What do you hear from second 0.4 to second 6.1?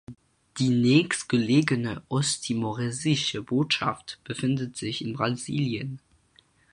Die nächstgelegene osttimoresische Botschaft befindet sich in Brasilien.